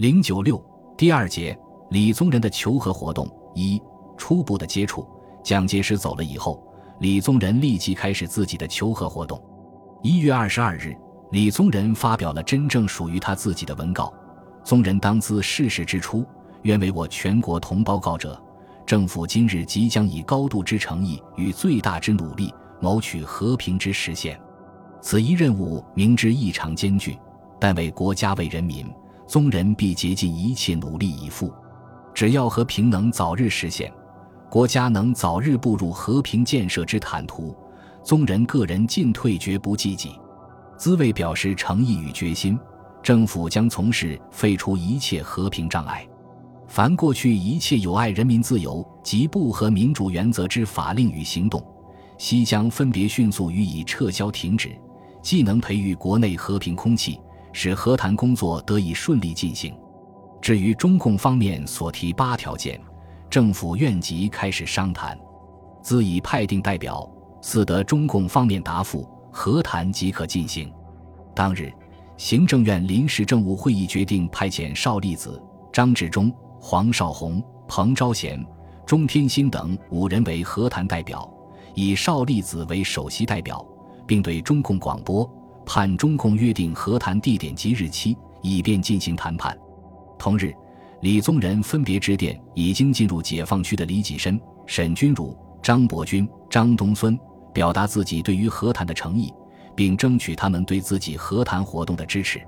[0.00, 0.58] 零九六
[0.96, 1.54] 第二节，
[1.90, 3.78] 李宗仁的求和活动一
[4.16, 5.06] 初步的接触。
[5.44, 6.66] 蒋介石走了以后，
[7.00, 9.38] 李宗仁立即开始自己的求和活动。
[10.02, 10.96] 一月二十二日，
[11.32, 14.10] 李宗仁发表了真正属于他自己的文告
[14.64, 16.24] ：“宗仁当自逝世之初，
[16.62, 18.42] 愿为我全国同胞告者，
[18.86, 24.40] 政府今日即将以高度之诚意与最大之努力，谋取和平之实现。
[25.02, 27.18] 此一任务明知异常艰巨，
[27.60, 28.90] 但为国家为人民，
[29.30, 31.54] 宗人必竭尽一切努力以赴。
[32.12, 33.88] 只要和平能早日实现。”
[34.50, 37.56] 国家能早日步入和平建设之坦途，
[38.02, 40.10] 宗人个人进退绝不积极。
[40.76, 42.58] 兹为表示诚意与决心，
[43.04, 46.04] 政府将从事废除一切和平障碍，
[46.66, 51.64] 凡过去一切有碍人民自由及不合民主原则之法令与行动，
[52.18, 54.76] 悉将分别迅速予以撤销停止，
[55.22, 57.20] 既能培育国内和平空气，
[57.52, 59.74] 使和谈工作得以顺利进行。
[60.40, 62.80] 至于中共方面所提八条件。
[63.30, 65.16] 政府愿即开始商谈，
[65.80, 67.08] 自已派定代表，
[67.40, 70.68] 似得中共方面答复，和谈即可进行。
[71.32, 71.72] 当日，
[72.16, 75.40] 行政院临时政务会议决定派遣邵力子、
[75.72, 78.44] 张治中、黄绍竑、彭昭贤、
[78.84, 81.32] 钟天心等五人为和谈代表，
[81.76, 83.64] 以邵力子为首席代表，
[84.08, 85.24] 并对中共广播，
[85.72, 89.56] 盼中共约定和谈地点及日期，以便进行谈判。
[90.18, 90.52] 同日。
[91.02, 97.16] 李宗仁分别致电已经进入解放区的李济深、沈钧儒、张伯钧、张东荪，
[97.54, 99.32] 表达自己对于和谈的诚意，
[99.74, 102.38] 并争取他们对自己和谈活动的支持。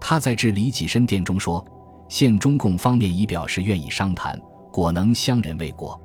[0.00, 1.64] 他在致李济深电中说
[2.08, 4.40] ：“现中共方面已表示愿意商谈，
[4.72, 6.00] 果能相人为国，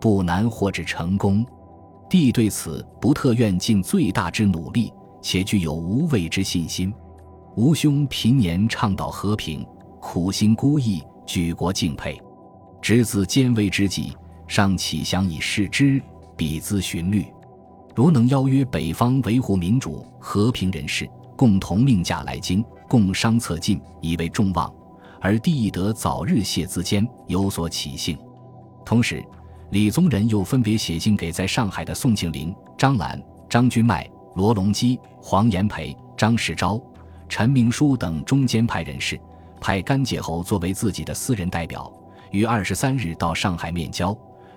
[0.00, 1.46] 不难获至成功。
[2.10, 4.92] 弟对此不特愿尽最大之努力，
[5.22, 6.92] 且具有无畏之信心。
[7.56, 9.66] 吾兄平年倡导和平，
[9.98, 12.20] 苦心孤诣。”举国敬佩，
[12.82, 14.12] 执子艰危之际，
[14.48, 16.02] 尚启想以示之，
[16.36, 17.24] 彼兹循律。
[17.94, 24.70] 如能邀约北方维护民主和平人士，共同命驾来京，共商策进，以为众望。
[25.20, 28.18] 而帝亦得早日谢资间，有所起兴。
[28.84, 29.24] 同时，
[29.70, 36.82] 李宗仁又分别写信给在上海的宋庆龄、张澜、张君迈、罗隆基、黄炎培、张世钊、
[37.28, 39.20] 陈明书等中间派人士。
[39.60, 41.92] 派甘介侯作为自己的私人代表，
[42.32, 44.12] 于二十三日到上海面交，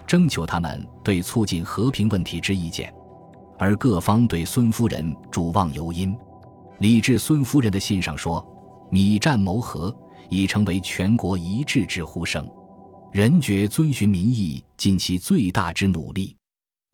[0.07, 2.91] 征求他们对促进和平问题之意见。
[3.59, 6.17] 而各方对孙夫人主望尤殷。
[6.79, 8.43] 李治孙夫人的信上说
[8.89, 9.95] ：“米战谋和，
[10.27, 12.49] 已成为全国一致之呼声。
[13.11, 16.35] 人觉遵循民意，尽其最大之努力，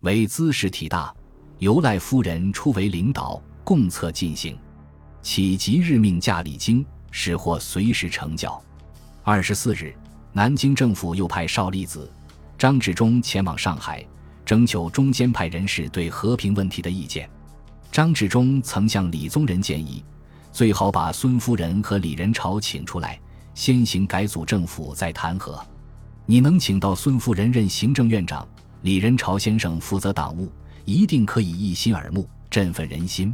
[0.01, 1.15] 为兹事体大，
[1.61, 4.57] 由赖夫人出为领导，共策进行。
[5.21, 8.57] 启即日命驾礼京。”使获随时成交。
[9.21, 9.93] 二十四日，
[10.31, 12.09] 南京政府又派邵力子、
[12.57, 14.01] 张治中前往上海，
[14.45, 17.29] 征求中间派人士对和平问题的意见。
[17.91, 20.01] 张治中曾向李宗仁建议，
[20.53, 23.19] 最好把孙夫人和李仁潮请出来，
[23.53, 25.61] 先行改组政府，再谈和。
[26.25, 28.47] 你能请到孙夫人任行政院长，
[28.83, 30.49] 李仁潮先生负责党务，
[30.85, 33.33] 一定可以一心耳目，振奋人心。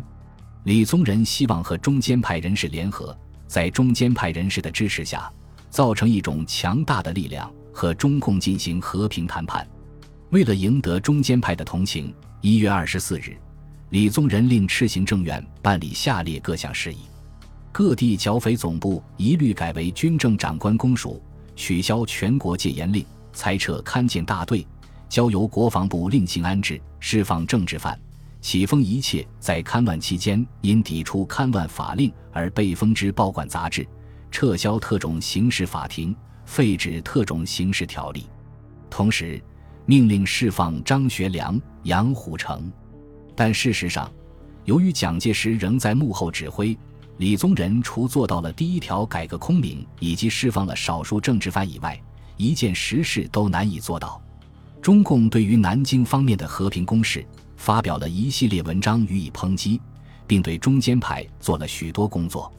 [0.64, 3.18] 李宗仁希望和中间派人士联合。
[3.48, 5.32] 在中间派人士的支持下，
[5.70, 9.66] 造成一种强大的力量，和中共进行和平谈判。
[10.32, 13.38] 为了赢得中间派的同情，一月二十四日，
[13.92, 16.98] 李宗仁令赤行政院办理下列各项事宜：
[17.72, 21.24] 各地剿匪总部一律改为军政长官公署，
[21.56, 24.68] 取消全国戒严令，裁撤看检大队，
[25.10, 28.00] 交由国防部另行安置，释放政治犯。
[28.40, 33.86] 启封一切在戡乱期间因抵触戡乱法令而被封之报馆杂志，
[34.32, 36.16] 撤销特种刑事法庭，
[36.46, 38.28] 废止特种刑事条例。
[38.90, 39.42] 同时，
[39.86, 42.72] 命令释放张学良、杨虎城。
[43.36, 44.12] 但事实上，
[44.66, 46.78] 由于蒋介石仍在幕后指挥，
[47.18, 52.00] 李宗仁除做到了第一条改革空明以及释放了少数政治犯以外，
[52.38, 54.22] 一件实事都难以做到。
[54.88, 57.22] 中共对于南京方面的和平攻势。
[57.58, 59.82] 发表了一系列文章予以抨击，
[60.26, 62.50] 并对中间派做了许多工作。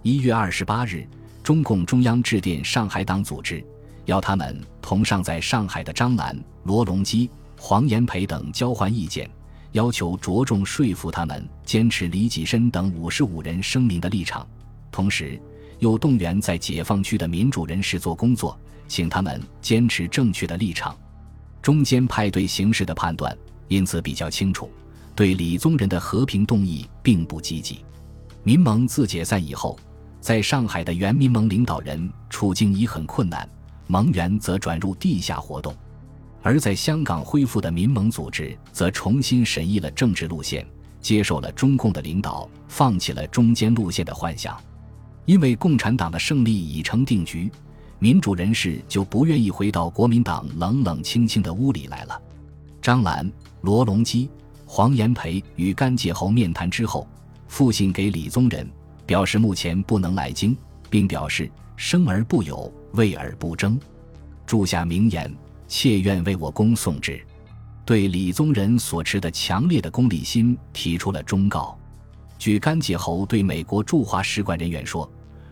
[0.00, 1.06] 一月二十八日，
[1.42, 3.62] 中共中央致电上海党组织，
[4.06, 7.28] 要他们同上在上海的张澜、罗隆基、
[7.58, 9.28] 黄炎培等交换意见，
[9.72, 14.48] 要求着重说服他们坚持李济深等五十五人声明的立场，
[14.90, 15.38] 同时
[15.80, 18.58] 又动员在解放区的民主人士做工作，
[18.88, 20.96] 请他们坚持正确的立场。
[21.66, 23.36] 中间派对形势的判断。
[23.66, 24.70] 因此比较清楚，
[25.16, 27.84] 对李宗仁的和平动议并不积极。
[28.44, 29.76] 民盟自解散以后，
[30.20, 33.48] 在上海的原民盟领导人处境已很困难，
[33.88, 35.74] 盟员则转入地下活动；
[36.40, 40.64] 而在香港恢复的民盟组织则重新审议了政治路线，
[41.00, 44.56] 接受了中共的领导，放弃了中间路线的幻想。
[45.24, 47.50] 因为共产党的胜利已成定局，
[47.98, 52.20] 民主人士就不愿意回到国民党冷冷清清的屋里来了。
[52.80, 53.30] 张澜、
[53.62, 54.28] 罗隆基、
[54.66, 57.06] 黄炎培与甘介侯面谈之后，
[57.48, 58.68] 复信给李宗仁。
[59.06, 60.56] 表示目前不能来京，
[60.90, 63.78] 并表示生而不有，为而不争，
[64.44, 65.32] 注下名言，
[65.68, 67.24] 妾愿为我公送之。
[67.84, 71.78] 对李宗仁所持的强烈的功利心提出了忠告。
[72.36, 75.08] 据甘介侯对美国驻华使馆人员说，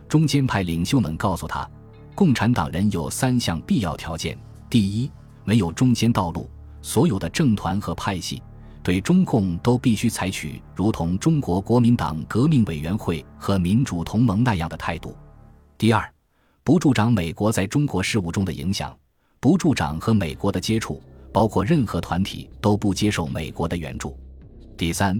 [0.09, 1.71] 中间派领袖们告诉他，
[2.15, 4.39] 共产党人有三项必要条件：
[4.71, 5.11] 第一，
[5.45, 6.49] 没有中间道路，
[6.81, 8.41] 所有的政团和派系。
[8.85, 15.17] 对中共都必须采取如同中国国民党革命委员会和民主同盟那样的态度。
[15.79, 16.07] 第二，
[16.63, 18.95] 不助长美国在中国事务中的影响，
[19.41, 21.03] 不助长和美国的接触，
[21.33, 24.17] 包括任何团体都不接受美国的援助。
[24.77, 25.19] 第三，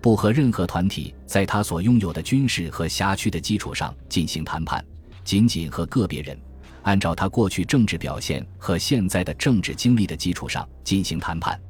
[0.00, 4.84] 不和任何团体在他所拥有的军事和辖区的基础上进行谈判，
[5.24, 6.38] 仅仅和个别人
[6.82, 11.60] 按照他过去政治表现和现在的政治经历的基础上进行谈判。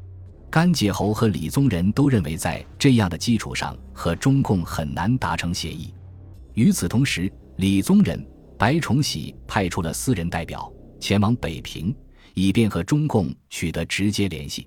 [0.50, 5.94] 甘介侯和李宗仁都认为，在这样的基础上和中共很难达成协议。
[6.54, 8.26] 与此同时，李宗仁、
[8.58, 11.94] 白崇禧派出了私人代表前往北平，
[12.34, 14.66] 以便和中共取得直接联系。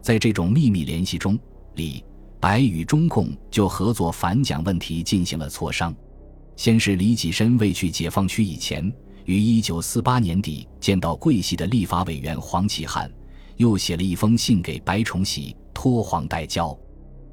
[0.00, 1.36] 在这种秘密联系中，
[1.74, 2.04] 李、
[2.38, 5.92] 白与中共就合作反蒋问题进行了磋商。
[6.56, 8.92] 先是李济深未去解放区以前，
[9.26, 13.10] 于1948年底见到桂系的立法委员黄启汉。
[13.56, 16.78] 又写了一封信给白崇禧，托黄代交。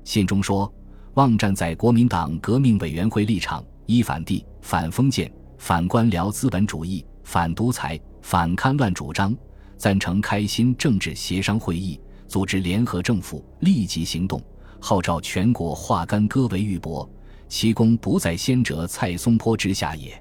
[0.06, 0.74] 信中说
[1.16, 9.36] ：“望站在国民党革命委员会立场，依反帝、反封建、反官僚资本主义、反独裁、反戡乱主张，
[9.78, 14.42] 赞成开新政治协商会议，组织联合政府，立即行动，
[14.80, 17.06] 号召全国化干戈为玉帛，
[17.54, 20.12] 其功不在先者蔡松坡之下也。”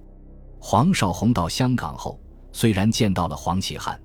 [0.60, 2.20] 黄绍竑到香港后，
[2.52, 3.98] 虽然见到了黄启汉。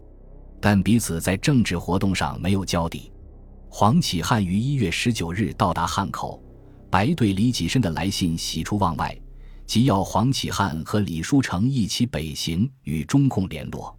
[0.61, 3.11] 但彼此在政治活动上没有交底。
[3.67, 6.41] 黄启汉于一月十九日到达汉口，
[6.89, 9.15] 白对李济深的来信喜出望外，
[9.65, 13.93] 即要黄启汉和李书成一起北行与中共联络。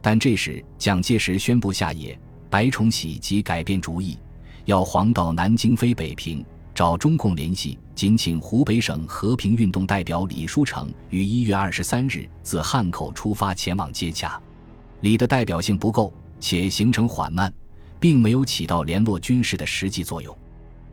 [0.00, 2.18] 但这时蒋介石宣布下野，
[2.48, 4.18] 白崇禧即改变主意，
[4.64, 6.42] 要黄到南京飞北平
[6.82, 14.36] 找中共联系，仅请湖北省和平运动代表李书成于一月二十三日自汉口出发前往接洽。
[15.02, 17.54] 李的代表性不够，且行程缓慢，
[18.00, 20.36] 并没有起到联络军事的实际作用。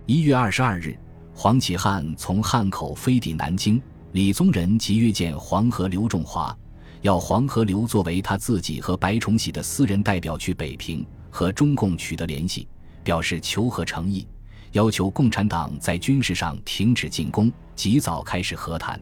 [0.06, 0.96] 一月二十二日，
[1.34, 3.82] 黄启汉从汉口飞抵南京，
[4.12, 6.56] 李宗仁即约见黄河刘仲华，
[7.02, 12.68] 要黄河刘作为他自己和白崇禧的私人代表去北平和中共取得联系，
[13.04, 14.28] 表示求和诚意，
[14.72, 19.00] 要求共产党在军事上停止进攻，及早开始和谈。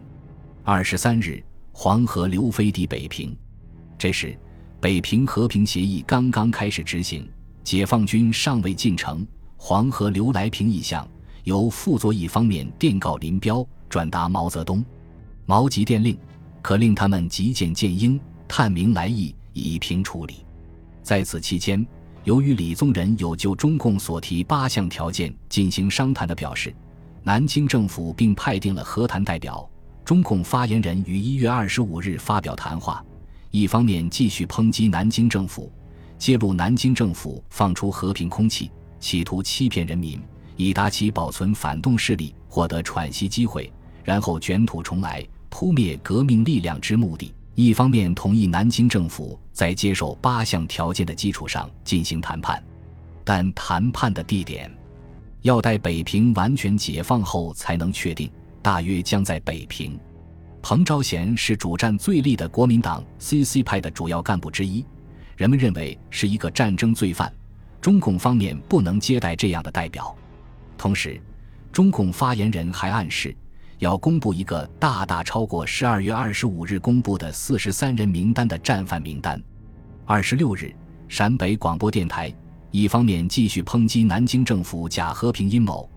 [0.63, 3.35] 二十三日，黄河流飞抵北平，
[3.97, 4.37] 这时。
[4.79, 7.27] 北平和平协议刚刚开始执行，
[7.63, 9.25] 解放军尚未进城。
[9.57, 11.05] 黄河流来平意向，
[11.45, 14.85] 由傅作义方面电告林彪，转达毛泽东。
[15.47, 16.15] 毛急电令，
[16.61, 20.45] 可令他们急见建英，探明来意，以平处理。
[21.01, 21.83] 在此期间，
[22.27, 26.75] 由于李宗仁有就中共所提八项条件进行商谈的表示，
[27.23, 29.65] 南京政府并派定了和谈代表。
[30.03, 33.01] 中共发言人于一月二十五日发表谈话。
[33.49, 35.71] 一方面继续抨击南京政府，
[36.17, 38.69] 揭露南京政府放出和平空气，
[38.99, 40.21] 企图欺骗人民，
[40.57, 43.71] 以达其保存反动势力获得喘息机会，
[44.03, 52.63] 然后卷土重来，扑灭革命力量之目的；一方面同意南京政府在接受八项条件的基础上进行谈判，
[53.23, 54.71] 但谈判的地点
[55.41, 58.29] 要待北平完全解放后才能确定，
[58.61, 59.99] 大约将在北平。
[60.61, 64.85] 彭昭贤是主战最力的国民党 CC 派的主要干部之一，
[65.35, 67.33] 人们认为是一个战争罪犯，
[67.81, 70.15] 中共方面不能接待这样的代表。
[70.77, 71.19] 同时，
[71.71, 73.35] 中共发言人还暗示
[73.79, 79.41] 要公布一个大大超过十二月二十五日公布的四十三人名单的战犯名单。
[80.05, 80.73] 二十六日，
[81.07, 82.33] 陕北广播电台
[82.71, 85.87] 一方面继续抨击南京政府假和平阴谋，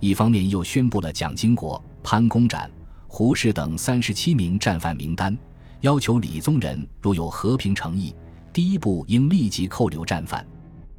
[0.00, 2.68] 一方面又宣布了蒋经国、潘公展。
[3.06, 5.36] 胡适等三十七名战犯名单，
[5.80, 8.14] 要求李宗仁如有和平诚意，
[8.52, 10.46] 第一步应立即扣留战犯。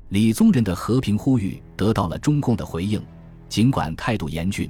[0.07, 2.99] 李宗仁的和平呼吁得到了中共的回应，
[3.47, 4.67] 尽管态度严峻，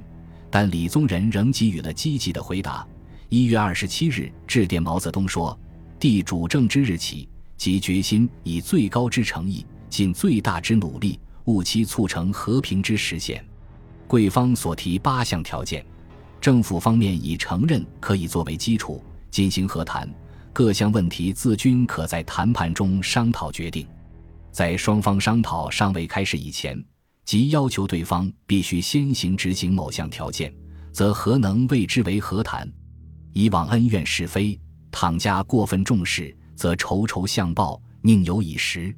[0.50, 2.86] 但李宗仁仍给予了积极的回答，
[3.28, 5.56] 一月二十七日致电毛泽东说
[6.00, 13.44] ：“帝主政之日起，即决心以最高之诚意，尽最大之努力，务期促成和平之实现。
[14.08, 15.86] 贵方所提八项条件，
[16.40, 20.12] 政府方面已承认可以作为基础进行和谈，
[20.52, 23.86] 各项问题自均可在谈判中商讨决定。
[24.50, 26.82] 在双方商讨尚未开始以前，
[27.24, 30.52] 即要求对方必须先行执行某项条件，
[30.92, 32.70] 则何能谓之为和谈？”
[33.32, 34.58] 以往恩怨是非，
[34.90, 38.92] 倘加过分重视，则仇仇相报，宁有以时。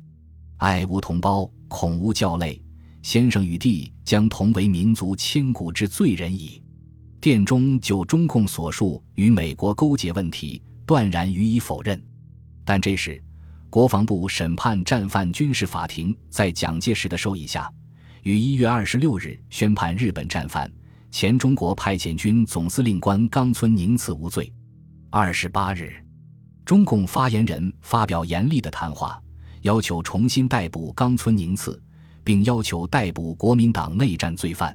[0.57, 2.63] 爱吾同胞，恐无教类。
[3.03, 6.63] 先生与弟将同为民族千古之罪人矣。
[7.21, 12.03] 殿中就中共所述与美国勾结问题，断然予以否认。
[12.65, 13.23] 但这时，
[13.69, 17.71] 国防部审判战犯军事法庭在蒋介石的授意下，
[18.23, 20.71] 于一月二十六日宣判日本战犯。
[21.11, 24.51] 前中国派遣军总司令官冈村宁次无罪。
[25.11, 25.93] 二十八日，
[26.65, 29.21] 中共发言人发表严厉的谈话，
[29.61, 31.79] 要求重新逮捕冈村宁次，
[32.25, 34.75] 并要求逮捕国民党内战罪犯。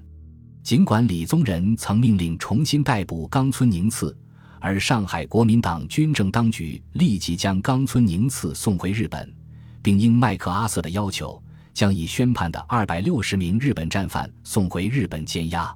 [0.62, 4.16] 尽管李宗仁曾命令重新逮捕冈村宁次，
[4.60, 9.34] 而上海国民党军政当局立即将冈村宁次送回日本，
[9.82, 11.42] 并应麦克阿瑟的要求，
[11.78, 15.72] 将已宣判的二百六十名日本战犯送回日本监押。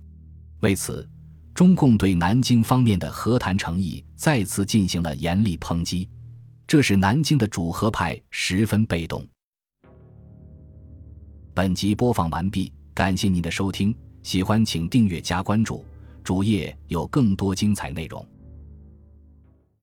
[0.61, 1.07] 为此，
[1.53, 6.09] 中共对南京方面的和谈诚意再次进行了严厉抨击，
[6.65, 9.23] 这使南京的主和派十分被动。
[11.53, 15.85] 本集播放完毕，感谢您的收听，喜欢请订阅加关注，
[16.23, 18.27] 主页有更多精彩内容。